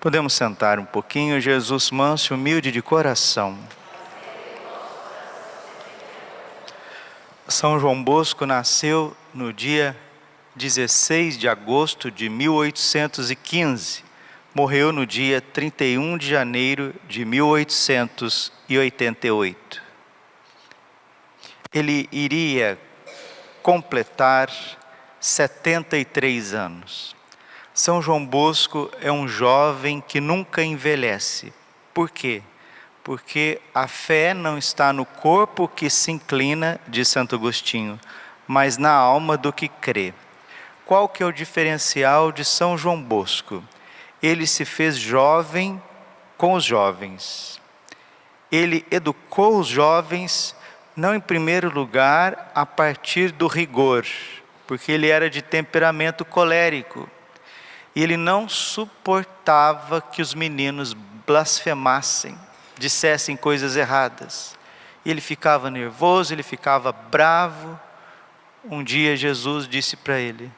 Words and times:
Podemos 0.00 0.32
sentar 0.32 0.78
um 0.78 0.86
pouquinho, 0.86 1.38
Jesus 1.38 1.90
manso 1.90 2.32
e 2.32 2.34
humilde 2.34 2.72
de 2.72 2.80
coração. 2.80 3.58
São 7.46 7.78
João 7.78 8.02
Bosco 8.02 8.46
nasceu 8.46 9.14
no 9.34 9.52
dia 9.52 9.94
16 10.56 11.36
de 11.36 11.50
agosto 11.50 12.10
de 12.10 12.30
1815. 12.30 14.02
Morreu 14.54 14.90
no 14.90 15.04
dia 15.04 15.42
31 15.42 16.16
de 16.16 16.30
janeiro 16.30 16.94
de 17.06 17.26
1888. 17.26 19.82
Ele 21.74 22.08
iria 22.10 22.78
completar 23.62 24.48
73 25.20 26.54
anos. 26.54 27.19
São 27.82 28.02
João 28.02 28.26
Bosco 28.26 28.90
é 29.00 29.10
um 29.10 29.26
jovem 29.26 30.04
que 30.06 30.20
nunca 30.20 30.62
envelhece. 30.62 31.50
Por 31.94 32.10
quê? 32.10 32.42
Porque 33.02 33.58
a 33.74 33.88
fé 33.88 34.34
não 34.34 34.58
está 34.58 34.92
no 34.92 35.06
corpo 35.06 35.66
que 35.66 35.88
se 35.88 36.12
inclina, 36.12 36.78
diz 36.86 37.08
Santo 37.08 37.34
Agostinho, 37.34 37.98
mas 38.46 38.76
na 38.76 38.92
alma 38.92 39.34
do 39.34 39.50
que 39.50 39.66
crê. 39.66 40.12
Qual 40.84 41.08
que 41.08 41.22
é 41.22 41.26
o 41.26 41.32
diferencial 41.32 42.30
de 42.30 42.44
São 42.44 42.76
João 42.76 43.02
Bosco? 43.02 43.64
Ele 44.22 44.46
se 44.46 44.66
fez 44.66 44.98
jovem 44.98 45.82
com 46.36 46.52
os 46.52 46.64
jovens. 46.64 47.62
Ele 48.52 48.84
educou 48.90 49.58
os 49.58 49.66
jovens, 49.66 50.54
não 50.94 51.14
em 51.14 51.20
primeiro 51.20 51.72
lugar 51.72 52.52
a 52.54 52.66
partir 52.66 53.32
do 53.32 53.46
rigor, 53.46 54.04
porque 54.66 54.92
ele 54.92 55.08
era 55.08 55.30
de 55.30 55.40
temperamento 55.40 56.26
colérico 56.26 57.08
e 57.94 58.02
ele 58.02 58.16
não 58.16 58.48
suportava 58.48 60.00
que 60.00 60.22
os 60.22 60.34
meninos 60.34 60.92
blasfemassem, 60.92 62.38
dissessem 62.78 63.36
coisas 63.36 63.76
erradas. 63.76 64.56
E 65.04 65.10
ele 65.10 65.20
ficava 65.20 65.70
nervoso, 65.70 66.32
ele 66.32 66.42
ficava 66.42 66.92
bravo. 66.92 67.78
Um 68.64 68.84
dia 68.84 69.16
Jesus 69.16 69.66
disse 69.66 69.96
para 69.96 70.18
ele: 70.18 70.52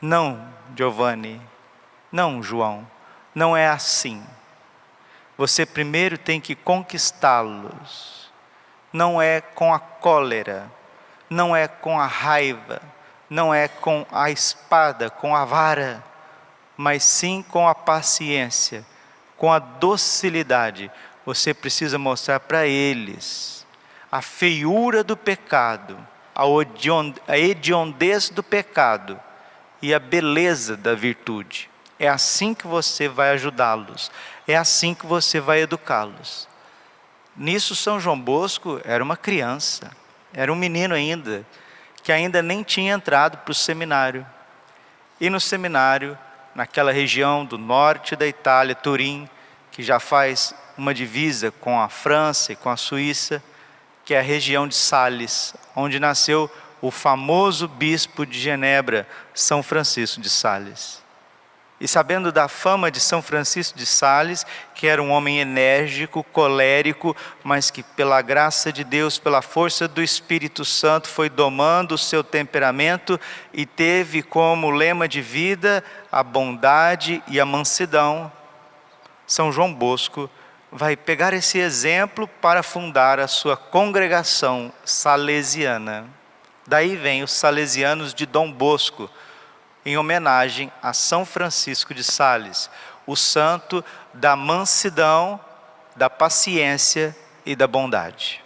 Não, 0.00 0.46
Giovanni, 0.76 1.40
não, 2.10 2.42
João, 2.42 2.86
não 3.34 3.56
é 3.56 3.68
assim. 3.68 4.22
Você 5.38 5.64
primeiro 5.64 6.18
tem 6.18 6.40
que 6.40 6.54
conquistá-los. 6.54 8.30
Não 8.92 9.22
é 9.22 9.40
com 9.40 9.72
a 9.72 9.78
cólera, 9.78 10.70
não 11.30 11.56
é 11.56 11.66
com 11.66 11.98
a 11.98 12.06
raiva, 12.06 12.82
não 13.30 13.54
é 13.54 13.66
com 13.66 14.04
a 14.12 14.30
espada, 14.30 15.08
com 15.08 15.34
a 15.34 15.46
vara 15.46 16.04
mas 16.76 17.04
sim 17.04 17.44
com 17.48 17.68
a 17.68 17.74
paciência, 17.74 18.84
com 19.36 19.52
a 19.52 19.58
docilidade. 19.58 20.90
Você 21.24 21.54
precisa 21.54 21.98
mostrar 21.98 22.40
para 22.40 22.66
eles 22.66 23.66
a 24.10 24.20
feiura 24.20 25.02
do 25.02 25.16
pecado, 25.16 25.98
a 26.34 27.38
hediondez 27.38 28.28
do 28.28 28.42
pecado 28.42 29.18
e 29.80 29.94
a 29.94 29.98
beleza 29.98 30.76
da 30.76 30.94
virtude. 30.94 31.70
É 31.98 32.08
assim 32.08 32.52
que 32.52 32.66
você 32.66 33.08
vai 33.08 33.30
ajudá-los, 33.30 34.10
é 34.46 34.56
assim 34.56 34.94
que 34.94 35.06
você 35.06 35.40
vai 35.40 35.60
educá-los. 35.60 36.48
Nisso, 37.36 37.74
São 37.74 37.98
João 37.98 38.20
Bosco 38.20 38.80
era 38.84 39.02
uma 39.02 39.16
criança, 39.16 39.90
era 40.34 40.52
um 40.52 40.56
menino 40.56 40.94
ainda, 40.94 41.46
que 42.02 42.12
ainda 42.12 42.42
nem 42.42 42.62
tinha 42.62 42.92
entrado 42.92 43.38
para 43.38 43.52
o 43.52 43.54
seminário. 43.54 44.26
E 45.20 45.30
no 45.30 45.40
seminário, 45.40 46.18
naquela 46.54 46.92
região 46.92 47.44
do 47.44 47.58
norte 47.58 48.16
da 48.16 48.26
Itália, 48.26 48.74
Turim, 48.74 49.28
que 49.70 49.82
já 49.82 49.98
faz 49.98 50.54
uma 50.76 50.94
divisa 50.94 51.50
com 51.50 51.80
a 51.80 51.88
França 51.88 52.52
e 52.52 52.56
com 52.56 52.70
a 52.70 52.76
Suíça, 52.76 53.42
que 54.04 54.14
é 54.14 54.18
a 54.18 54.22
região 54.22 54.68
de 54.68 54.74
Sales, 54.74 55.54
onde 55.74 55.98
nasceu 55.98 56.50
o 56.80 56.90
famoso 56.90 57.68
bispo 57.68 58.26
de 58.26 58.38
Genebra, 58.38 59.06
São 59.34 59.62
Francisco 59.62 60.20
de 60.20 60.28
Sales. 60.28 61.01
E 61.82 61.88
sabendo 61.88 62.30
da 62.30 62.46
fama 62.46 62.92
de 62.92 63.00
São 63.00 63.20
Francisco 63.20 63.76
de 63.76 63.84
Sales, 63.84 64.46
que 64.72 64.86
era 64.86 65.02
um 65.02 65.10
homem 65.10 65.40
enérgico, 65.40 66.22
colérico, 66.22 67.16
mas 67.42 67.72
que 67.72 67.82
pela 67.82 68.22
graça 68.22 68.72
de 68.72 68.84
Deus, 68.84 69.18
pela 69.18 69.42
força 69.42 69.88
do 69.88 70.00
Espírito 70.00 70.64
Santo, 70.64 71.08
foi 71.08 71.28
domando 71.28 71.96
o 71.96 71.98
seu 71.98 72.22
temperamento 72.22 73.18
e 73.52 73.66
teve 73.66 74.22
como 74.22 74.70
lema 74.70 75.08
de 75.08 75.20
vida 75.20 75.82
a 76.12 76.22
bondade 76.22 77.20
e 77.26 77.40
a 77.40 77.44
mansidão. 77.44 78.30
São 79.26 79.50
João 79.50 79.74
Bosco 79.74 80.30
vai 80.70 80.96
pegar 80.96 81.34
esse 81.34 81.58
exemplo 81.58 82.28
para 82.40 82.62
fundar 82.62 83.18
a 83.18 83.26
sua 83.26 83.56
congregação 83.56 84.72
salesiana. 84.84 86.04
Daí 86.64 86.94
vem 86.94 87.24
os 87.24 87.32
salesianos 87.32 88.14
de 88.14 88.24
Dom 88.24 88.52
Bosco, 88.52 89.10
em 89.84 89.96
homenagem 89.96 90.72
a 90.82 90.92
São 90.92 91.24
Francisco 91.24 91.92
de 91.94 92.04
Sales, 92.04 92.70
o 93.06 93.16
santo 93.16 93.84
da 94.14 94.36
mansidão, 94.36 95.40
da 95.96 96.08
paciência 96.08 97.16
e 97.44 97.56
da 97.56 97.66
bondade. 97.66 98.42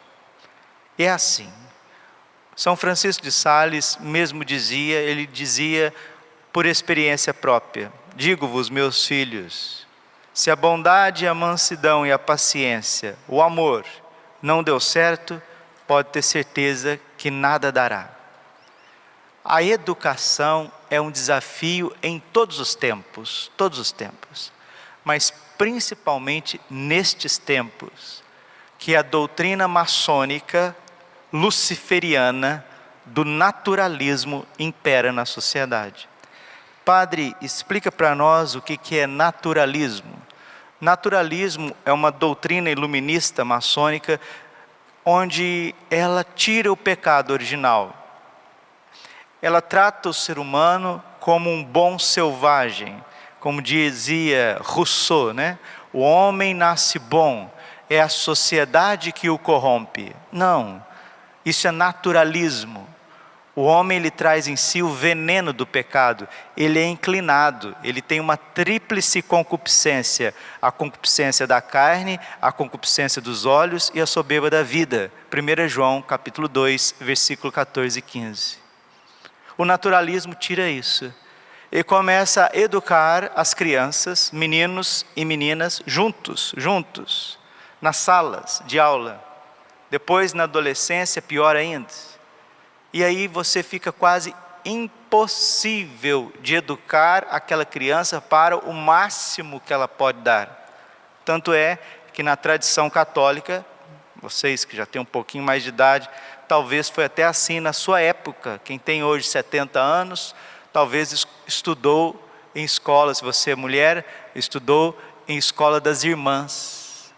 É 0.99 1.11
assim. 1.11 1.53
São 2.55 2.75
Francisco 2.75 3.23
de 3.23 3.31
Sales 3.31 3.99
mesmo 4.01 4.45
dizia, 4.45 4.99
ele 5.01 5.27
dizia 5.27 5.93
por 6.53 6.65
experiência 6.65 7.35
própria: 7.35 7.93
Digo-vos, 8.15 8.71
meus 8.71 9.07
filhos, 9.07 9.87
se 10.33 10.51
a 10.51 10.57
bondade, 10.57 11.27
a 11.27 11.35
mansidão 11.35 12.07
e 12.07 12.13
a 12.13 12.19
paciência, 12.19 13.17
o 13.29 13.43
amor, 13.43 13.85
não 14.41 14.63
deu 14.63 14.81
certo, 14.81 15.41
pode 15.87 16.09
ter 16.09 16.23
certeza 16.23 16.99
que 17.19 17.31
nada 17.31 17.71
dará. 17.71 18.09
A 19.45 19.63
educação 19.63 20.73
é 20.91 21.01
um 21.01 21.11
desafio 21.11 21.95
em 22.03 22.19
todos 22.19 22.61
os 22.61 22.75
tempos, 22.75 23.51
todos 23.57 23.79
os 23.79 23.93
tempos, 23.93 24.53
mas 25.05 25.33
principalmente 25.57 26.61
nestes 26.69 27.39
tempos, 27.39 28.23
que 28.79 28.95
a 28.95 29.03
doutrina 29.03 29.67
maçônica 29.67 30.77
luciferiana 31.33 32.65
do 33.05 33.25
naturalismo 33.25 34.47
impera 34.59 35.13
na 35.13 35.25
sociedade. 35.25 36.09
Padre, 36.85 37.35
explica 37.41 37.91
para 37.91 38.15
nós 38.15 38.55
o 38.55 38.63
que 38.63 38.99
é 38.99 39.07
naturalismo. 39.07 40.17
Naturalismo 40.81 41.75
é 41.85 41.93
uma 41.93 42.13
doutrina 42.13 42.71
iluminista 42.71 43.45
maçônica 43.45 44.21
onde 45.05 45.75
ela 45.91 46.25
tira 46.25 46.71
o 46.71 46.77
pecado 46.77 47.33
original, 47.33 48.06
ela 49.47 49.63
trata 49.63 50.09
o 50.09 50.15
ser 50.15 50.41
humano 50.41 51.01
como 51.21 51.49
um 51.49 51.63
bom 51.63 52.01
selvagem, 52.01 53.01
como 53.39 53.63
dizia 53.63 54.59
Rousseau, 54.61 55.33
né? 55.33 55.57
O 55.93 56.01
homem 56.01 56.53
nasce 56.53 56.99
bom, 56.99 57.49
é 57.89 58.01
a 58.01 58.09
sociedade 58.09 59.13
que 59.13 59.31
o 59.31 59.39
corrompe. 59.39 60.15
Não, 60.33 60.85
isso 61.45 61.69
é 61.69 61.71
naturalismo. 61.71 62.89
O 63.55 63.63
homem 63.63 63.99
ele 63.99 64.11
traz 64.11 64.49
em 64.49 64.57
si 64.57 64.83
o 64.83 64.89
veneno 64.89 65.53
do 65.53 65.65
pecado. 65.65 66.29
Ele 66.57 66.81
é 66.81 66.85
inclinado, 66.85 67.75
ele 67.85 68.03
tem 68.03 68.19
uma 68.19 68.37
tríplice 68.37 69.23
concupiscência: 69.23 70.35
a 70.61 70.73
concupiscência 70.73 71.47
da 71.47 71.61
carne, 71.61 72.19
a 72.43 72.51
concupiscência 72.51 73.23
dos 73.23 73.47
olhos 73.47 73.93
e 73.95 74.01
a 74.01 74.07
soberba 74.07 74.51
da 74.51 74.65
vida. 74.65 75.13
1 75.33 75.69
João, 75.69 76.03
capítulo 76.03 76.49
2, 76.49 76.97
versículo 77.01 77.53
14 77.53 78.01
e 78.01 78.03
15. 78.03 78.66
O 79.59 79.65
naturalismo 79.65 80.35
tira 80.35 80.69
isso 80.69 81.13
e 81.73 81.83
começa 81.83 82.51
a 82.53 82.59
educar 82.59 83.33
as 83.35 83.55
crianças, 83.55 84.31
meninos 84.31 85.05
e 85.17 85.25
meninas, 85.25 85.83
juntos, 85.87 86.53
juntos, 86.57 87.39
nas 87.81 87.97
salas 87.97 88.63
de 88.67 88.79
aula. 88.79 89.23
Depois, 89.91 90.33
na 90.33 90.45
adolescência, 90.45 91.23
pior 91.23 91.57
ainda. 91.57 91.93
E 92.93 93.05
aí 93.05 93.27
você 93.27 93.63
fica 93.63 93.93
quase 93.93 94.35
impossível 94.65 96.33
de 96.41 96.57
educar 96.57 97.27
aquela 97.31 97.65
criança 97.65 98.21
para 98.21 98.57
o 98.57 98.73
máximo 98.73 99.61
que 99.61 99.73
ela 99.73 99.87
pode 99.87 100.21
dar. 100.21 100.67
Tanto 101.25 101.53
é 101.53 101.79
que 102.13 102.23
na 102.23 102.37
tradição 102.37 102.91
católica, 102.91 103.65
vocês 104.21 104.65
que 104.65 104.77
já 104.77 104.87
têm 104.87 105.01
um 105.01 105.07
pouquinho 105.07 105.45
mais 105.45 105.63
de 105.63 105.69
idade, 105.69 106.09
talvez 106.49 106.89
foi 106.89 107.05
até 107.05 107.25
assim 107.25 107.61
na 107.61 107.73
sua 107.73 108.01
época. 108.01 108.61
Quem 108.65 108.79
tem 108.79 109.03
hoje 109.03 109.27
70 109.27 109.81
anos, 109.81 110.35
talvez 110.73 111.27
estudou 111.47 112.23
em 112.55 112.65
escola, 112.65 113.15
se 113.15 113.23
você 113.23 113.51
é 113.51 113.57
mulher, 113.57 114.31
estudou 114.35 114.99
em 115.29 115.37
escola 115.37 115.81
das 115.81 116.05
irmãs. 116.05 117.15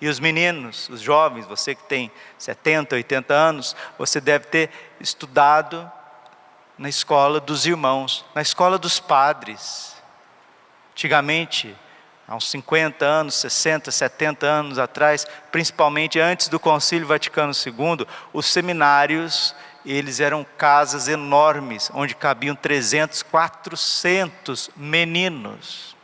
E 0.00 0.08
os 0.08 0.20
meninos, 0.20 0.88
os 0.88 1.00
jovens, 1.00 1.46
você 1.46 1.74
que 1.74 1.82
tem 1.84 2.10
70, 2.38 2.94
80 2.94 3.34
anos, 3.34 3.74
você 3.98 4.20
deve 4.20 4.46
ter 4.46 4.70
estudado 5.00 5.90
na 6.76 6.88
escola 6.88 7.40
dos 7.40 7.66
irmãos, 7.66 8.24
na 8.34 8.42
escola 8.42 8.78
dos 8.78 9.00
padres. 9.00 9.96
Antigamente, 10.92 11.74
há 12.28 12.36
uns 12.36 12.50
50 12.50 13.06
anos, 13.06 13.36
60, 13.36 13.90
70 13.90 14.46
anos 14.46 14.78
atrás, 14.78 15.26
principalmente 15.50 16.20
antes 16.20 16.48
do 16.48 16.60
Concílio 16.60 17.06
Vaticano 17.06 17.52
II, 17.52 18.06
os 18.34 18.46
seminários, 18.46 19.54
eles 19.84 20.20
eram 20.20 20.44
casas 20.58 21.08
enormes, 21.08 21.90
onde 21.94 22.14
cabiam 22.14 22.54
300, 22.54 23.22
400 23.22 24.68
meninos. 24.76 25.96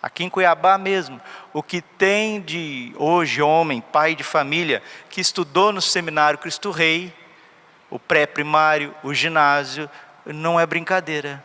Aqui 0.00 0.22
em 0.22 0.30
Cuiabá 0.30 0.78
mesmo, 0.78 1.20
o 1.52 1.62
que 1.62 1.82
tem 1.82 2.40
de 2.40 2.94
hoje 2.96 3.42
homem, 3.42 3.80
pai 3.80 4.14
de 4.14 4.22
família, 4.22 4.82
que 5.10 5.20
estudou 5.20 5.72
no 5.72 5.82
seminário 5.82 6.38
Cristo 6.38 6.70
Rei, 6.70 7.12
o 7.90 7.98
pré-primário, 7.98 8.94
o 9.02 9.12
ginásio, 9.12 9.90
não 10.24 10.58
é 10.58 10.64
brincadeira. 10.64 11.42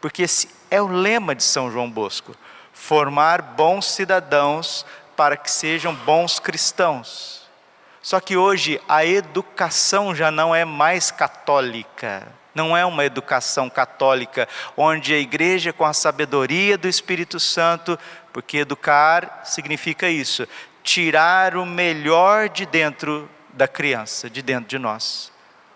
Porque 0.00 0.22
esse 0.22 0.48
é 0.70 0.80
o 0.80 0.86
lema 0.86 1.34
de 1.34 1.42
São 1.42 1.70
João 1.70 1.90
Bosco 1.90 2.34
formar 2.78 3.42
bons 3.42 3.86
cidadãos 3.86 4.86
para 5.16 5.36
que 5.36 5.50
sejam 5.50 5.92
bons 5.92 6.38
cristãos. 6.38 7.42
Só 8.00 8.20
que 8.20 8.36
hoje 8.36 8.80
a 8.88 9.04
educação 9.04 10.14
já 10.14 10.30
não 10.30 10.54
é 10.54 10.64
mais 10.64 11.10
católica, 11.10 12.26
não 12.54 12.76
é 12.76 12.86
uma 12.86 13.04
educação 13.04 13.68
católica, 13.68 14.48
onde 14.76 15.12
a 15.12 15.18
igreja, 15.18 15.72
com 15.72 15.84
a 15.84 15.92
sabedoria 15.92 16.78
do 16.78 16.88
Espírito 16.88 17.40
Santo, 17.40 17.98
porque 18.32 18.58
educar 18.58 19.42
significa 19.44 20.08
isso, 20.08 20.46
tirar 20.82 21.56
o 21.56 21.66
melhor 21.66 22.48
de 22.48 22.64
dentro 22.64 23.28
da 23.52 23.66
criança, 23.66 24.30
de 24.30 24.40
dentro 24.40 24.68
de 24.68 24.78
nós. 24.78 25.32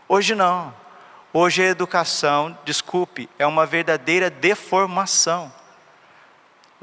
Hoje 0.08 0.34
não. 0.34 0.72
Hoje 1.32 1.62
a 1.62 1.66
educação, 1.66 2.56
desculpe, 2.64 3.28
é 3.38 3.46
uma 3.46 3.66
verdadeira 3.66 4.31
deformação. 4.31 5.52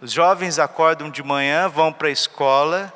Os 0.02 0.14
jovens 0.14 0.60
acordam 0.60 1.10
de 1.10 1.22
manhã, 1.22 1.68
vão 1.68 1.92
para 1.92 2.08
a 2.08 2.12
escola, 2.12 2.94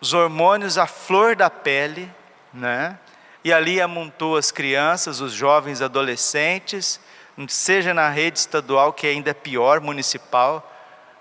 os 0.00 0.14
hormônios 0.14 0.78
à 0.78 0.86
flor 0.86 1.36
da 1.36 1.50
pele, 1.50 2.10
né? 2.52 2.98
E 3.44 3.52
ali 3.52 3.78
amontou 3.78 4.38
as 4.38 4.50
crianças, 4.50 5.20
os 5.20 5.34
jovens 5.34 5.82
adolescentes, 5.82 6.98
seja 7.46 7.92
na 7.92 8.08
rede 8.08 8.38
estadual, 8.38 8.92
que 8.92 9.06
ainda 9.06 9.30
é 9.30 9.34
pior, 9.34 9.80
municipal, 9.82 10.70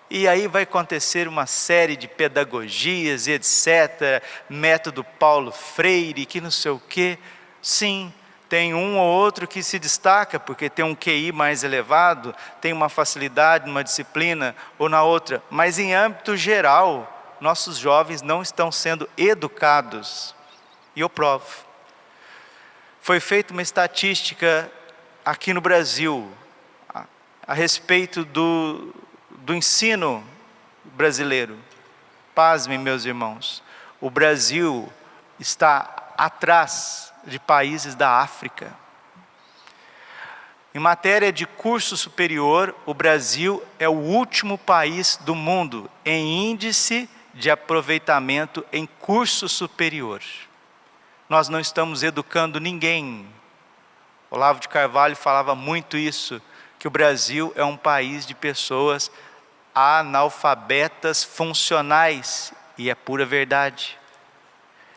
e 0.10 0.26
aí 0.26 0.48
vai 0.48 0.64
acontecer 0.64 1.28
uma 1.28 1.46
série 1.46 1.98
de 1.98 2.08
pedagogias 2.08 3.28
e 3.28 3.32
etc., 3.32 4.24
método 4.48 5.04
Paulo 5.04 5.52
Freire, 5.52 6.26
que 6.26 6.40
não 6.40 6.52
sei 6.52 6.72
o 6.72 6.80
quê. 6.80 7.18
Sim, 7.62 8.14
tem 8.54 8.72
um 8.76 9.00
ou 9.00 9.08
outro 9.08 9.48
que 9.48 9.64
se 9.64 9.80
destaca 9.80 10.40
porque 10.40 10.70
tem 10.70 10.86
um 10.86 10.94
QI 10.94 11.32
mais 11.32 11.64
elevado, 11.64 12.36
tem 12.62 12.72
uma 12.72 12.88
facilidade 12.88 13.66
numa 13.66 13.84
disciplina 13.84 14.56
ou 14.78 14.88
na 14.88 15.02
outra, 15.02 15.42
mas 15.50 15.80
em 15.80 15.96
âmbito 15.96 16.38
geral, 16.38 17.36
nossos 17.42 17.80
jovens 17.80 18.22
não 18.22 18.44
estão 18.44 18.72
sendo 18.72 19.10
educados. 19.18 20.36
E 20.96 21.00
eu 21.00 21.10
provo. 21.10 21.66
Foi 23.02 23.20
feita 23.20 23.54
uma 23.54 23.64
estatística 23.64 24.72
aqui 25.26 25.52
no 25.52 25.60
Brasil 25.60 26.32
a, 27.48 27.56
respeito 27.56 28.24
do, 28.24 28.94
do 29.32 29.56
ensino 29.56 30.24
brasileiro. 30.94 31.58
Pasmem, 32.36 32.78
meus 32.78 33.04
irmãos, 33.04 33.64
o 34.00 34.12
Brasil 34.12 34.94
está 35.40 36.14
atrás 36.16 37.13
de 37.26 37.40
países 37.40 37.96
da 37.96 38.20
África. 38.22 38.76
Em 40.76 40.80
matéria 40.80 41.32
de 41.32 41.46
curso 41.46 41.96
superior, 41.96 42.76
o 42.86 42.94
Brasil 42.94 43.64
é 43.78 43.88
o 43.88 43.94
último 43.94 44.58
país 44.58 45.18
do 45.18 45.36
mundo 45.36 45.90
em 46.04 46.50
índice 46.50 47.08
de 47.34 47.52
aproveitamento 47.52 48.66
em 48.72 48.86
curso 48.86 49.48
superior. 49.48 50.22
Nós 51.30 51.48
não 51.48 51.60
estamos 51.60 52.02
educando 52.02 52.60
ninguém. 52.60 53.28
Olavo 54.32 54.60
de 54.60 54.68
Carvalho 54.68 55.16
falava 55.16 55.54
muito 55.54 55.96
isso, 55.96 56.42
que 56.80 56.88
o 56.88 56.92
Brasil 56.92 57.54
é 57.56 57.64
um 57.64 57.78
país 57.78 58.26
de 58.26 58.34
pessoas 58.34 59.12
analfabetas 59.76 61.24
funcionais, 61.24 62.54
e 62.78 62.90
é 62.90 62.96
pura 62.96 63.26
verdade. 63.26 63.98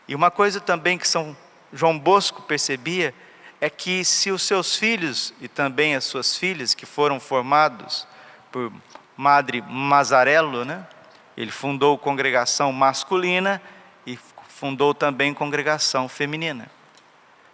E 0.09 0.15
uma 0.15 0.31
coisa 0.31 0.61
também 0.61 0.97
que 0.97 1.07
São 1.07 1.37
João 1.73 1.99
Bosco 1.99 2.43
percebia 2.43 3.15
é 3.61 3.71
que 3.71 4.05
se 4.05 4.31
os 4.31 4.43
seus 4.43 4.77
filhos 4.77 5.33
e 5.41 5.49
também 5.49 5.95
as 5.95 6.05
suas 6.05 6.37
filhas 6.37 6.75
que 6.75 6.87
foram 6.87 7.19
formados 7.19 8.07
por 8.53 8.73
Madre 9.17 9.63
Mazarello, 9.63 10.65
né? 10.65 10.87
Ele 11.37 11.51
fundou 11.51 11.99
congregação 11.99 12.73
masculina 12.73 13.61
e 14.07 14.19
fundou 14.49 14.95
também 14.95 15.35
congregação 15.35 16.09
feminina. 16.09 16.71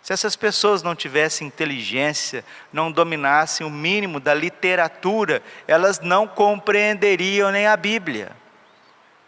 Se 0.02 0.12
essas 0.12 0.34
pessoas 0.34 0.82
não 0.82 0.96
tivessem 0.96 1.46
inteligência, 1.46 2.44
não 2.72 2.90
dominassem 2.90 3.64
o 3.64 3.70
mínimo 3.70 4.18
da 4.18 4.34
literatura, 4.34 5.40
elas 5.66 6.00
não 6.00 6.26
compreenderiam 6.26 7.52
nem 7.52 7.68
a 7.68 7.76
Bíblia. 7.76 8.32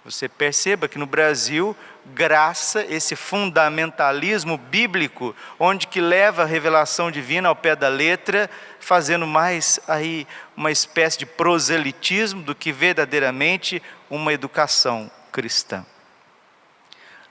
Você 0.04 0.28
perceba 0.28 0.86
que 0.86 0.98
no 0.98 1.06
Brasil 1.06 1.74
graça, 2.04 2.84
esse 2.84 3.16
fundamentalismo 3.16 4.58
bíblico, 4.58 5.34
onde 5.58 5.86
que 5.86 6.00
leva 6.00 6.42
a 6.42 6.46
revelação 6.46 7.10
divina 7.10 7.48
ao 7.48 7.56
pé 7.56 7.74
da 7.74 7.88
letra, 7.88 8.50
fazendo 8.78 9.26
mais 9.26 9.80
aí 9.88 10.26
uma 10.54 10.70
espécie 10.70 11.18
de 11.18 11.24
proselitismo 11.24 12.42
do 12.42 12.54
que 12.54 12.70
verdadeiramente 12.70 13.82
uma 14.10 14.34
educação 14.34 15.10
cristã. 15.32 15.87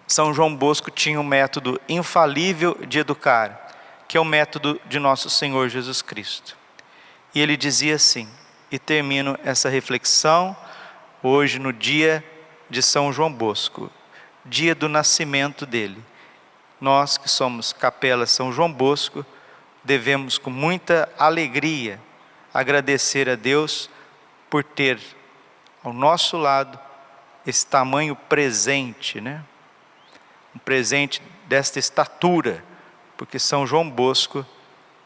São 0.08 0.34
João 0.34 0.56
Bosco 0.56 0.90
tinha 0.90 1.20
um 1.20 1.24
método 1.24 1.80
infalível 1.88 2.76
de 2.88 2.98
educar, 2.98 3.68
que 4.08 4.18
é 4.18 4.20
o 4.20 4.26
método 4.26 4.82
de 4.86 4.98
nosso 4.98 5.30
Senhor 5.30 5.70
Jesus 5.70 6.02
Cristo. 6.02 6.58
E 7.36 7.40
ele 7.40 7.56
dizia 7.56 7.96
assim, 7.96 8.28
e 8.72 8.80
termino 8.80 9.38
essa 9.44 9.70
reflexão 9.70 10.58
hoje 11.22 11.60
no 11.60 11.72
dia 11.72 12.24
de 12.74 12.82
São 12.82 13.14
João 13.14 13.32
Bosco, 13.32 13.88
dia 14.44 14.74
do 14.74 14.90
nascimento 14.90 15.64
dele. 15.64 16.04
Nós 16.82 17.20
que 17.20 17.30
somos 17.30 17.72
Capela 17.72 18.26
São 18.26 18.52
João 18.52 18.74
Bosco, 18.74 19.24
devemos 19.84 20.40
com 20.40 20.50
muita 20.50 21.08
alegria 21.16 22.02
agradecer 22.52 23.30
a 23.30 23.36
Deus 23.36 23.92
por 24.50 24.64
ter 24.64 25.00
ao 25.84 25.94
nosso 25.94 26.36
lado 26.36 26.80
esse 27.46 27.64
tamanho 27.64 28.16
presente, 28.16 29.22
né? 29.22 29.44
Um 30.56 30.58
presente 30.58 31.22
desta 31.46 31.78
estatura, 31.78 32.64
porque 33.16 33.38
São 33.38 33.68
João 33.68 33.88
Bosco 33.88 34.44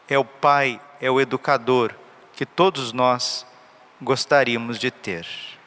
é 0.08 0.18
o 0.18 0.24
pai, 0.24 0.80
é 1.02 1.10
o 1.10 1.20
educador 1.20 1.94
que 2.32 2.46
todos 2.46 2.94
nós 2.94 3.46
gostaríamos 4.00 4.78
de 4.78 4.90
ter. 4.90 5.57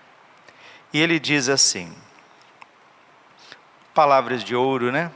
E 0.93 0.99
ele 0.99 1.19
diz 1.19 1.47
assim: 1.47 1.95
palavras 3.93 4.43
de 4.43 4.55
ouro, 4.55 4.91
né? 4.91 5.11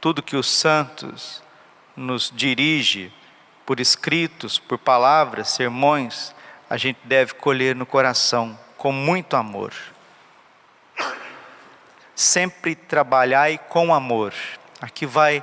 Tudo 0.00 0.22
que 0.22 0.36
os 0.36 0.46
santos 0.46 1.42
nos 1.96 2.32
dirige 2.34 3.12
por 3.64 3.80
escritos, 3.80 4.58
por 4.58 4.78
palavras, 4.78 5.48
sermões, 5.50 6.34
a 6.68 6.76
gente 6.76 6.98
deve 7.04 7.34
colher 7.34 7.74
no 7.74 7.86
coração 7.86 8.58
com 8.76 8.92
muito 8.92 9.36
amor. 9.36 9.72
Sempre 12.14 12.74
trabalhai 12.74 13.58
com 13.58 13.94
amor. 13.94 14.34
Aqui 14.80 15.06
vai 15.06 15.42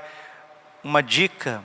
uma 0.83 1.01
dica, 1.01 1.63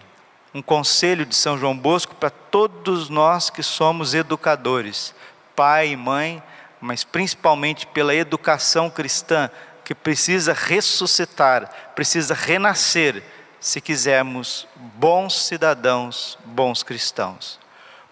um 0.55 0.63
conselho 0.63 1.27
de 1.27 1.35
São 1.35 1.59
João 1.59 1.77
Bosco 1.77 2.15
para 2.15 2.31
todos 2.31 3.09
nós 3.09 3.51
que 3.51 3.63
somos 3.63 4.15
educadores, 4.15 5.15
pai 5.55 5.89
e 5.89 5.97
mãe 5.97 6.43
mas 6.81 7.05
principalmente 7.05 7.87
pela 7.87 8.15
educação 8.15 8.91
cristã, 8.91 9.51
que 9.85 9.95
precisa 9.95 10.53
ressuscitar, 10.53 11.93
precisa 11.95 12.35
renascer, 12.35 13.23
se 13.61 13.81
quisermos 13.81 14.67
bons 14.77 15.47
cidadãos, 15.47 16.39
bons 16.45 16.83
cristãos. 16.83 17.59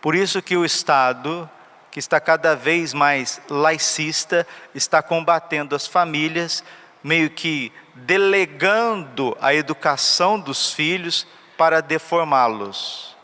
Por 0.00 0.14
isso 0.14 0.42
que 0.42 0.56
o 0.56 0.64
Estado, 0.64 1.48
que 1.90 1.98
está 1.98 2.20
cada 2.20 2.54
vez 2.54 2.92
mais 2.92 3.40
laicista, 3.48 4.46
está 4.74 5.02
combatendo 5.02 5.74
as 5.74 5.86
famílias, 5.86 6.64
meio 7.02 7.30
que 7.30 7.72
delegando 7.94 9.36
a 9.40 9.54
educação 9.54 10.38
dos 10.38 10.72
filhos 10.72 11.26
para 11.56 11.80
deformá-los. 11.80 13.16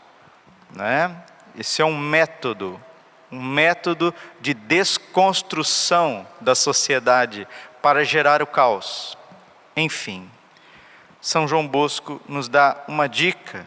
Né? 0.71 1.15
Esse 1.57 1.81
é 1.81 1.85
um 1.85 1.97
método, 1.97 2.81
um 3.31 3.41
método 3.41 4.13
de 4.39 4.53
desconstrução 4.53 6.27
da 6.39 6.53
sociedade 6.53 7.47
para 7.81 8.03
gerar 8.03 8.41
o 8.41 8.47
caos. 8.47 9.17
Enfim, 9.75 10.29
São 11.21 11.47
João 11.47 11.67
Bosco 11.67 12.21
nos 12.27 12.49
dá 12.49 12.83
uma 12.87 13.07
dica 13.07 13.65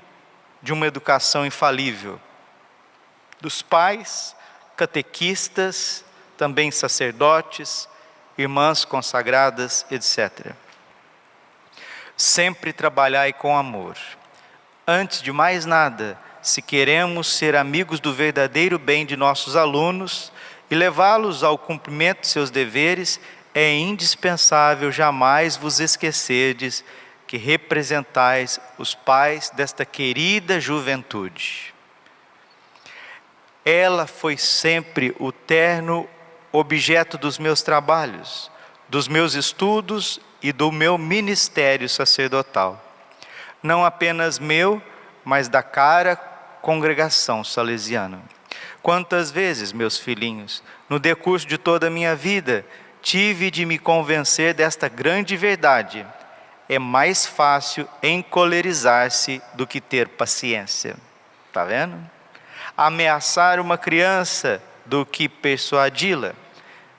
de 0.62 0.72
uma 0.72 0.86
educação 0.86 1.46
infalível 1.46 2.20
dos 3.40 3.60
pais, 3.62 4.34
catequistas, 4.76 6.04
também 6.36 6.70
sacerdotes, 6.70 7.88
irmãs 8.36 8.84
consagradas, 8.84 9.86
etc. 9.90 10.52
Sempre 12.16 12.72
trabalhai 12.72 13.32
com 13.32 13.56
amor. 13.56 13.96
Antes 14.86 15.22
de 15.22 15.32
mais 15.32 15.64
nada, 15.64 16.18
se 16.44 16.60
queremos 16.60 17.26
ser 17.26 17.56
amigos 17.56 17.98
do 17.98 18.12
verdadeiro 18.12 18.78
bem 18.78 19.06
de 19.06 19.16
nossos 19.16 19.56
alunos 19.56 20.30
e 20.70 20.74
levá-los 20.74 21.42
ao 21.42 21.56
cumprimento 21.56 22.20
de 22.20 22.28
seus 22.28 22.50
deveres, 22.50 23.18
é 23.54 23.72
indispensável 23.72 24.92
jamais 24.92 25.56
vos 25.56 25.80
esquecerdes 25.80 26.84
que 27.26 27.38
representais 27.38 28.60
os 28.76 28.94
pais 28.94 29.48
desta 29.48 29.86
querida 29.86 30.60
juventude. 30.60 31.72
Ela 33.64 34.06
foi 34.06 34.36
sempre 34.36 35.16
o 35.18 35.32
terno 35.32 36.06
objeto 36.52 37.16
dos 37.16 37.38
meus 37.38 37.62
trabalhos, 37.62 38.50
dos 38.86 39.08
meus 39.08 39.32
estudos 39.32 40.20
e 40.42 40.52
do 40.52 40.70
meu 40.70 40.98
ministério 40.98 41.88
sacerdotal. 41.88 42.84
Não 43.62 43.82
apenas 43.82 44.38
meu, 44.38 44.82
mas 45.24 45.48
da 45.48 45.62
cara 45.62 46.33
congregação 46.64 47.44
salesiana. 47.44 48.22
Quantas 48.82 49.30
vezes, 49.30 49.70
meus 49.70 49.98
filhinhos, 49.98 50.62
no 50.88 50.98
decurso 50.98 51.46
de 51.46 51.58
toda 51.58 51.88
a 51.88 51.90
minha 51.90 52.16
vida, 52.16 52.64
tive 53.02 53.50
de 53.50 53.66
me 53.66 53.78
convencer 53.78 54.54
desta 54.54 54.88
grande 54.88 55.36
verdade. 55.36 56.06
É 56.66 56.78
mais 56.78 57.26
fácil 57.26 57.86
encolerizar-se 58.02 59.42
do 59.52 59.66
que 59.66 59.78
ter 59.78 60.08
paciência. 60.08 60.96
Está 61.48 61.64
vendo? 61.64 61.98
Ameaçar 62.74 63.60
uma 63.60 63.76
criança 63.76 64.62
do 64.86 65.04
que 65.04 65.28
persuadi-la. 65.28 66.32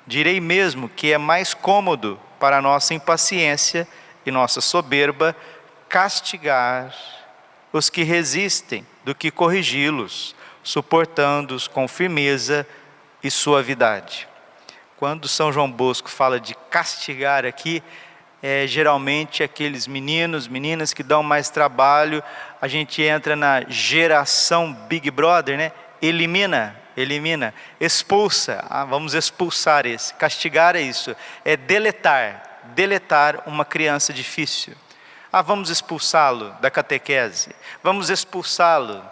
Direi 0.05 0.39
mesmo 0.39 0.87
que 0.87 1.11
é 1.11 1.17
mais 1.17 1.55
cômodo 1.55 2.19
para 2.39 2.61
nossa 2.61 2.93
impaciência 2.93 3.87
e 4.23 4.29
nossa 4.29 4.61
soberba 4.61 5.35
castigar 5.89 6.93
os 7.77 7.89
que 7.89 8.03
resistem 8.03 8.87
do 9.03 9.13
que 9.13 9.29
corrigi-los, 9.29 10.33
suportando-os 10.63 11.67
com 11.67 11.89
firmeza 11.89 12.65
e 13.21 13.29
suavidade. 13.29 14.29
Quando 14.95 15.27
São 15.27 15.51
João 15.51 15.69
Bosco 15.69 16.09
fala 16.09 16.39
de 16.39 16.55
castigar 16.69 17.45
aqui, 17.45 17.83
é 18.41 18.65
geralmente 18.65 19.43
aqueles 19.43 19.87
meninos, 19.87 20.47
meninas 20.47 20.93
que 20.93 21.03
dão 21.03 21.21
mais 21.21 21.49
trabalho, 21.49 22.23
a 22.61 22.67
gente 22.69 23.01
entra 23.01 23.35
na 23.35 23.65
geração 23.67 24.71
Big 24.87 25.11
Brother, 25.11 25.57
né? 25.57 25.73
Elimina, 26.01 26.79
elimina, 26.95 27.53
expulsa, 27.77 28.65
ah, 28.69 28.85
vamos 28.85 29.13
expulsar 29.13 29.85
esse. 29.85 30.13
Castigar 30.13 30.77
é 30.77 30.81
isso, 30.81 31.13
é 31.43 31.57
deletar, 31.57 32.61
deletar 32.73 33.43
uma 33.45 33.65
criança 33.65 34.13
difícil. 34.13 34.75
Ah, 35.37 35.41
vamos 35.41 35.69
expulsá-lo 35.69 36.55
da 36.61 36.71
catequese, 36.71 37.53
vamos 37.83 38.09
expulsá-lo 38.09 39.03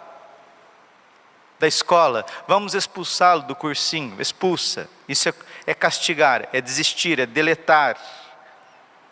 da 1.58 1.68
escola, 1.68 2.24
vamos 2.48 2.74
expulsá-lo 2.74 3.42
do 3.42 3.54
cursinho, 3.54 4.18
expulsa. 4.18 4.88
Isso 5.06 5.28
é, 5.28 5.34
é 5.66 5.74
castigar, 5.74 6.48
é 6.50 6.62
desistir, 6.62 7.20
é 7.20 7.26
deletar. 7.26 7.98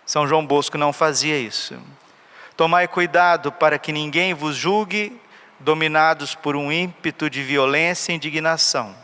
São 0.07 0.27
João 0.27 0.47
Bosco 0.47 0.79
não 0.79 0.91
fazia 0.91 1.39
isso. 1.39 1.79
Tomai 2.57 2.89
cuidado 2.89 3.53
para 3.53 3.79
que 3.79 3.93
ninguém 3.93 4.33
vos 4.33 4.57
julgue 4.57 5.21
dominados 5.61 6.35
por 6.35 6.57
um 6.57 6.73
ímpeto 6.73 7.29
de 7.29 7.43
violência 7.43 8.13
e 8.13 8.15
indignação. 8.15 8.97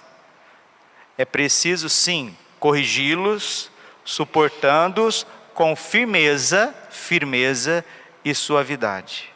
É 1.18 1.26
preciso, 1.26 1.90
sim, 1.90 2.34
corrigi-los, 2.58 3.70
suportando-os 4.02 5.26
com 5.58 5.74
firmeza, 5.74 6.72
firmeza 6.88 7.84
e 8.30 8.34
suavidade. 8.34 9.32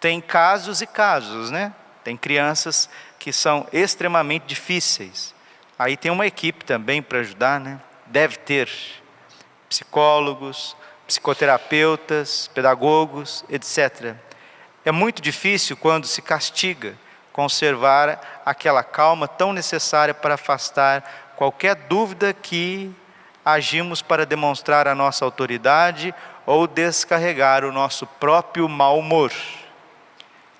Tem 0.00 0.20
casos 0.20 0.80
e 0.82 0.86
casos, 0.86 1.50
né? 1.50 1.72
Tem 2.02 2.16
crianças 2.16 2.88
que 3.18 3.32
são 3.32 3.66
extremamente 3.72 4.46
difíceis. 4.46 5.32
Aí 5.78 5.96
tem 5.96 6.10
uma 6.10 6.26
equipe 6.26 6.64
também 6.64 7.00
para 7.00 7.20
ajudar, 7.20 7.60
né? 7.60 7.80
Deve 8.06 8.36
ter 8.36 8.68
psicólogos, 9.68 10.76
psicoterapeutas, 11.06 12.50
pedagogos, 12.52 13.44
etc. 13.48 14.14
É 14.84 14.90
muito 14.90 15.22
difícil 15.22 15.76
quando 15.76 16.06
se 16.06 16.20
castiga 16.20 16.96
conservar 17.32 18.42
aquela 18.44 18.82
calma 18.82 19.26
tão 19.26 19.52
necessária 19.52 20.12
para 20.12 20.34
afastar 20.34 21.32
qualquer 21.36 21.74
dúvida 21.74 22.34
que 22.34 22.94
agimos 23.44 24.02
para 24.02 24.26
demonstrar 24.26 24.86
a 24.86 24.94
nossa 24.94 25.24
autoridade 25.24 26.14
ou 26.46 26.66
descarregar 26.66 27.64
o 27.64 27.72
nosso 27.72 28.06
próprio 28.06 28.68
mau 28.68 28.98
humor. 28.98 29.32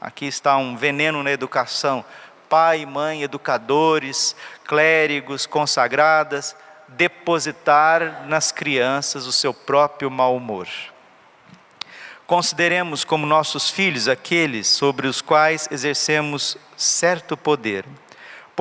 Aqui 0.01 0.27
está 0.27 0.57
um 0.57 0.77
veneno 0.77 1.23
na 1.23 1.31
educação. 1.31 2.05
Pai, 2.49 2.85
mãe, 2.85 3.23
educadores, 3.23 4.37
clérigos, 4.65 5.47
consagradas, 5.47 6.57
depositar 6.89 8.25
nas 8.27 8.53
crianças 8.53 9.27
o 9.27 9.33
seu 9.33 9.55
próprio 9.55 10.11
mau 10.11 10.37
humor. 10.37 10.69
Consideremos 12.27 13.05
como 13.05 13.27
nossos 13.27 13.69
filhos 13.69 14.09
aqueles 14.09 14.67
sobre 14.67 15.07
os 15.07 15.21
quais 15.21 15.69
exercemos 15.71 16.57
certo 16.77 17.37
poder. 17.37 17.85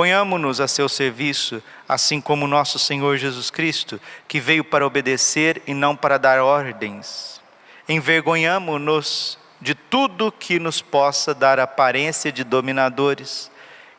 Ponhamo-nos 0.01 0.60
a 0.60 0.67
seu 0.67 0.89
serviço, 0.89 1.62
assim 1.88 2.20
como 2.20 2.48
nosso 2.48 2.79
Senhor 2.79 3.17
Jesus 3.17 3.51
Cristo, 3.51 4.01
que 4.27 4.39
veio 4.39 4.63
para 4.63 4.84
obedecer 4.84 5.62
e 5.67 5.75
não 5.75 5.96
para 5.96 6.17
dar 6.17 6.41
ordens. 6.41 7.39
Envergonhamo-nos 7.88 9.38
de 9.62 9.75
tudo 9.75 10.31
que 10.31 10.58
nos 10.58 10.81
possa 10.81 11.36
dar 11.36 11.60
aparência 11.60 12.31
de 12.31 12.43
dominadores, 12.43 13.51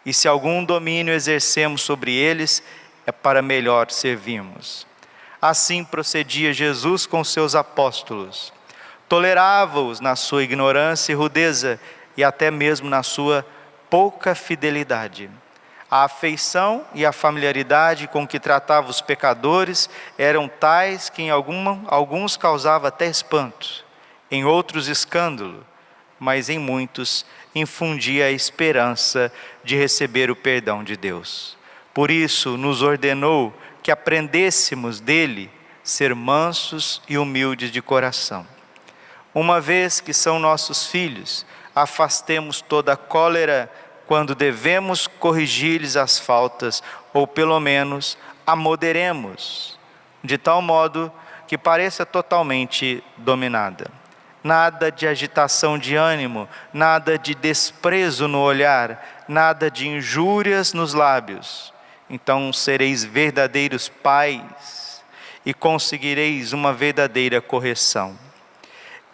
e 0.05 0.13
se 0.13 0.27
algum 0.27 0.65
domínio 0.65 1.15
exercemos 1.15 1.83
sobre 1.83 2.13
eles, 2.13 2.65
é 3.07 3.13
para 3.13 3.41
melhor 3.41 3.89
servirmos. 3.89 4.85
Assim 5.41 5.85
procedia 5.85 6.53
Jesus 6.53 7.07
com 7.07 7.23
seus 7.23 7.55
apóstolos, 7.55 8.53
tolerava-os 9.09 10.01
na 10.01 10.17
sua 10.17 10.43
ignorância 10.43 11.13
e 11.13 11.15
rudeza, 11.15 11.79
e 12.17 12.25
até 12.25 12.51
mesmo 12.51 12.91
na 12.91 13.05
sua 13.05 13.47
pouca 13.89 14.35
fidelidade. 14.35 15.31
A 15.93 16.05
afeição 16.05 16.87
e 16.95 17.05
a 17.05 17.13
familiaridade 17.13 18.09
com 18.09 18.27
que 18.27 18.41
tratava 18.41 18.89
os 18.89 19.03
pecadores 19.03 19.91
eram 20.17 20.49
tais 20.49 21.11
que 21.11 21.21
em 21.21 21.29
alguma, 21.29 21.83
alguns 21.87 22.35
causava 22.35 22.89
até 22.89 23.07
espanto 23.07 23.85
em 24.31 24.43
outros 24.43 24.89
escândalo, 24.89 25.67
mas 26.19 26.49
em 26.49 26.59
muitos 26.59 27.27
infundia 27.55 28.25
a 28.25 28.31
esperança 28.31 29.31
de 29.63 29.77
receber 29.77 30.31
o 30.31 30.37
perdão 30.37 30.83
de 30.83 30.97
Deus. 30.97 31.59
Por 31.93 32.11
isso, 32.11 32.57
nos 32.57 32.81
ordenou 32.81 33.53
que 33.83 33.91
aprendêssemos 33.91 34.99
dele 34.99 35.51
ser 35.85 36.15
mansos 36.15 37.03
e 37.07 37.19
humildes 37.19 37.71
de 37.71 37.83
coração. 37.83 38.47
Uma 39.35 39.61
vez 39.61 40.01
que 40.01 40.15
são 40.15 40.39
nossos 40.39 40.87
filhos, 40.87 41.45
afastemos 41.75 42.63
toda 42.63 42.95
a 42.95 42.97
cólera 42.97 43.71
quando 44.07 44.35
devemos 44.35 45.07
corrigir-lhes 45.07 45.97
as 45.97 46.19
faltas, 46.19 46.83
ou 47.13 47.27
pelo 47.27 47.59
menos 47.61 48.19
a 48.47 48.57
moderemos, 48.57 49.79
de 50.23 50.37
tal 50.37 50.61
modo 50.61 51.13
que 51.47 51.57
pareça 51.59 52.05
totalmente 52.05 53.03
dominada 53.17 54.03
nada 54.43 54.91
de 54.91 55.07
agitação 55.07 55.79
de 55.79 55.95
ânimo, 55.95 56.49
nada 56.73 57.19
de 57.19 57.35
desprezo 57.35 58.27
no 58.27 58.41
olhar, 58.41 59.25
nada 59.29 59.71
de 59.71 59.89
injúrias 59.89 60.73
nos 60.73 60.95
lábios. 60.95 61.73
Então 62.11 62.53
sereis 62.53 63.05
verdadeiros 63.05 63.89
pais 63.89 65.03
e 65.47 65.55
conseguireis 65.55 66.53
uma 66.53 66.73
verdadeira 66.73 67.41
correção. 67.41 68.19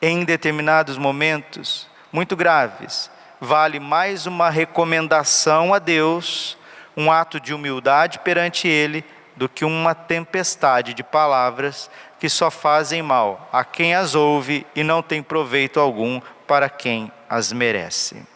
Em 0.00 0.24
determinados 0.24 0.96
momentos 0.96 1.86
muito 2.12 2.34
graves, 2.34 3.10
vale 3.40 3.78
mais 3.78 4.26
uma 4.26 4.50
recomendação 4.50 5.72
a 5.72 5.78
Deus, 5.78 6.56
um 6.96 7.10
ato 7.10 7.38
de 7.38 7.54
humildade 7.54 8.18
perante 8.18 8.66
Ele, 8.66 9.04
do 9.36 9.48
que 9.48 9.64
uma 9.64 9.94
tempestade 9.94 10.92
de 10.94 11.02
palavras 11.02 11.88
que 12.18 12.28
só 12.28 12.50
fazem 12.50 13.02
mal 13.02 13.48
a 13.52 13.64
quem 13.64 13.94
as 13.94 14.14
ouve 14.14 14.66
e 14.74 14.82
não 14.82 15.00
tem 15.00 15.22
proveito 15.22 15.78
algum 15.78 16.20
para 16.46 16.68
quem 16.68 17.12
as 17.30 17.52
merece. 17.52 18.26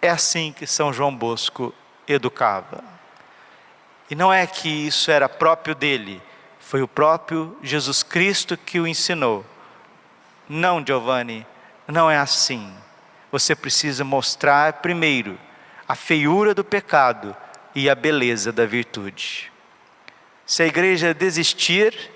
É 0.00 0.10
assim 0.10 0.52
que 0.52 0.66
São 0.66 0.92
João 0.92 1.14
Bosco 1.14 1.72
educava. 2.08 2.82
E 4.10 4.16
não 4.16 4.32
é 4.32 4.46
que 4.46 4.68
isso 4.68 5.10
era 5.10 5.28
próprio 5.28 5.76
dele, 5.76 6.20
foi 6.58 6.82
o 6.82 6.88
próprio 6.88 7.56
Jesus 7.62 8.02
Cristo 8.02 8.56
que 8.56 8.80
o 8.80 8.86
ensinou. 8.86 9.44
Não, 10.48 10.84
Giovanni, 10.84 11.46
não 11.86 12.10
é 12.10 12.18
assim. 12.18 12.74
Você 13.32 13.56
precisa 13.56 14.04
mostrar 14.04 14.74
primeiro 14.74 15.38
a 15.88 15.94
feiura 15.94 16.54
do 16.54 16.62
pecado 16.62 17.34
e 17.74 17.88
a 17.88 17.94
beleza 17.94 18.52
da 18.52 18.66
virtude. 18.66 19.50
Se 20.44 20.62
a 20.62 20.66
igreja 20.66 21.14
desistir 21.14 22.12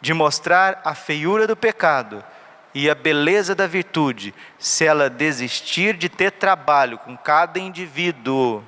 de 0.00 0.14
mostrar 0.14 0.80
a 0.84 0.94
feiura 0.94 1.46
do 1.46 1.56
pecado 1.56 2.24
e 2.72 2.88
a 2.88 2.94
beleza 2.94 3.52
da 3.52 3.66
virtude, 3.66 4.32
se 4.60 4.84
ela 4.84 5.10
desistir 5.10 5.96
de 5.96 6.08
ter 6.08 6.30
trabalho 6.30 6.96
com 6.98 7.16
cada 7.16 7.58
indivíduo, 7.58 8.64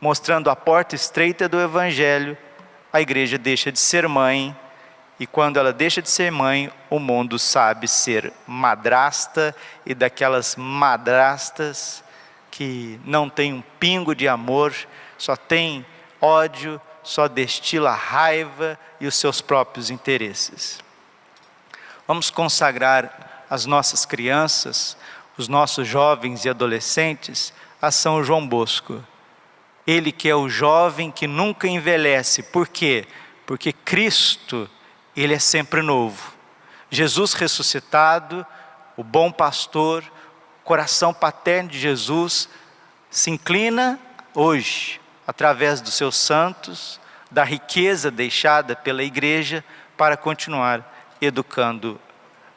mostrando 0.00 0.48
a 0.48 0.54
porta 0.54 0.94
estreita 0.94 1.48
do 1.48 1.60
evangelho, 1.60 2.38
a 2.92 3.00
igreja 3.00 3.36
deixa 3.36 3.72
de 3.72 3.80
ser 3.80 4.06
mãe, 4.06 4.56
e 5.22 5.26
quando 5.28 5.56
ela 5.56 5.72
deixa 5.72 6.02
de 6.02 6.10
ser 6.10 6.32
mãe, 6.32 6.68
o 6.90 6.98
mundo 6.98 7.38
sabe 7.38 7.86
ser 7.86 8.32
madrasta 8.44 9.54
e 9.86 9.94
daquelas 9.94 10.56
madrastas 10.56 12.02
que 12.50 12.98
não 13.04 13.30
tem 13.30 13.52
um 13.52 13.62
pingo 13.78 14.16
de 14.16 14.26
amor, 14.26 14.74
só 15.16 15.36
tem 15.36 15.86
ódio, 16.20 16.80
só 17.04 17.28
destila 17.28 17.92
raiva 17.92 18.76
e 19.00 19.06
os 19.06 19.14
seus 19.14 19.40
próprios 19.40 19.90
interesses. 19.90 20.80
Vamos 22.04 22.28
consagrar 22.28 23.44
as 23.48 23.64
nossas 23.64 24.04
crianças, 24.04 24.96
os 25.38 25.46
nossos 25.46 25.86
jovens 25.86 26.44
e 26.44 26.48
adolescentes 26.48 27.52
a 27.80 27.92
São 27.92 28.24
João 28.24 28.44
Bosco. 28.44 29.00
Ele 29.86 30.10
que 30.10 30.28
é 30.28 30.34
o 30.34 30.48
jovem 30.48 31.12
que 31.12 31.28
nunca 31.28 31.68
envelhece. 31.68 32.42
Por 32.42 32.66
quê? 32.66 33.06
Porque 33.46 33.72
Cristo, 33.72 34.68
ele 35.20 35.34
é 35.34 35.38
sempre 35.38 35.82
novo. 35.82 36.32
Jesus 36.90 37.32
ressuscitado, 37.34 38.46
o 38.96 39.04
bom 39.04 39.30
pastor, 39.30 40.04
coração 40.64 41.12
paterno 41.12 41.70
de 41.70 41.78
Jesus, 41.78 42.48
se 43.10 43.30
inclina 43.30 43.98
hoje 44.34 45.00
através 45.26 45.80
dos 45.80 45.94
seus 45.94 46.16
santos, 46.16 47.00
da 47.30 47.44
riqueza 47.44 48.10
deixada 48.10 48.76
pela 48.76 49.02
igreja, 49.02 49.64
para 49.96 50.16
continuar 50.16 51.14
educando 51.20 52.00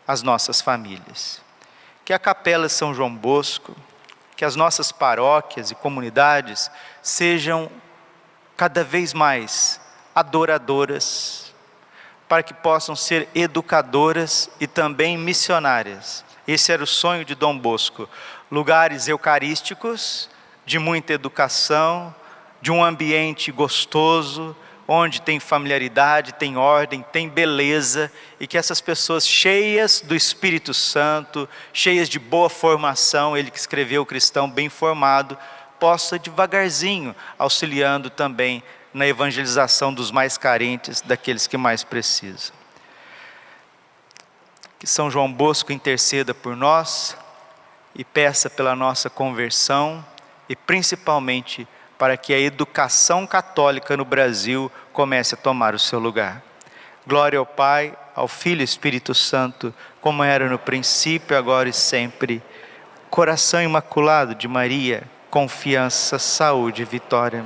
as 0.07 0.21
nossas 0.21 0.61
famílias. 0.61 1.41
Que 2.03 2.13
a 2.13 2.19
Capela 2.19 2.67
São 2.69 2.93
João 2.93 3.13
Bosco, 3.15 3.75
que 4.35 4.43
as 4.43 4.55
nossas 4.55 4.91
paróquias 4.91 5.71
e 5.71 5.75
comunidades 5.75 6.69
sejam 7.01 7.69
cada 8.57 8.83
vez 8.83 9.13
mais 9.13 9.79
adoradoras, 10.13 11.44
para 12.27 12.43
que 12.43 12.53
possam 12.53 12.95
ser 12.95 13.27
educadoras 13.35 14.49
e 14.59 14.67
também 14.67 15.17
missionárias. 15.17 16.23
Esse 16.47 16.71
era 16.71 16.83
o 16.83 16.87
sonho 16.87 17.25
de 17.25 17.35
Dom 17.35 17.57
Bosco. 17.57 18.09
Lugares 18.51 19.07
eucarísticos, 19.07 20.29
de 20.65 20.79
muita 20.79 21.13
educação, 21.13 22.13
de 22.61 22.71
um 22.71 22.83
ambiente 22.83 23.51
gostoso, 23.51 24.55
onde 24.87 25.21
tem 25.21 25.39
familiaridade, 25.39 26.33
tem 26.33 26.57
ordem, 26.57 27.03
tem 27.11 27.27
beleza, 27.27 28.11
e 28.39 28.45
que 28.45 28.57
essas 28.57 28.81
pessoas 28.81 29.27
cheias 29.27 30.01
do 30.01 30.15
Espírito 30.15 30.73
Santo, 30.73 31.49
cheias 31.73 32.07
de 32.07 32.19
boa 32.19 32.49
formação, 32.49 33.35
ele 33.35 33.49
que 33.49 33.57
escreveu 33.57 34.03
o 34.03 34.05
cristão 34.05 34.49
bem 34.49 34.69
formado, 34.69 35.37
possa 35.85 36.17
devagarzinho 36.17 37.15
auxiliando 37.37 38.09
também 38.09 38.63
na 38.91 39.05
evangelização 39.05 39.93
dos 39.93 40.09
mais 40.09 40.35
carentes, 40.35 40.99
daqueles 40.99 41.45
que 41.45 41.57
mais 41.57 41.83
precisam. 41.83 42.55
Que 44.79 44.87
São 44.87 45.11
João 45.11 45.31
Bosco 45.31 45.71
interceda 45.71 46.33
por 46.33 46.55
nós 46.55 47.15
e 47.93 48.03
peça 48.03 48.49
pela 48.49 48.75
nossa 48.75 49.11
conversão 49.11 50.03
e 50.49 50.55
principalmente 50.55 51.67
para 51.99 52.17
que 52.17 52.33
a 52.33 52.39
educação 52.39 53.27
católica 53.27 53.95
no 53.95 54.03
Brasil 54.03 54.71
comece 54.91 55.35
a 55.35 55.37
tomar 55.37 55.75
o 55.75 55.79
seu 55.79 55.99
lugar. 55.99 56.41
Glória 57.05 57.37
ao 57.37 57.45
Pai, 57.45 57.95
ao 58.15 58.27
Filho 58.27 58.61
e 58.61 58.63
Espírito 58.63 59.13
Santo, 59.13 59.71
como 60.01 60.23
era 60.23 60.49
no 60.49 60.57
princípio, 60.57 61.37
agora 61.37 61.69
e 61.69 61.73
sempre. 61.73 62.41
Coração 63.11 63.61
imaculado 63.61 64.33
de 64.33 64.47
Maria, 64.47 65.07
confiança, 65.35 66.17
saúde 66.17 66.83
e 66.83 66.85
vitória. 66.85 67.43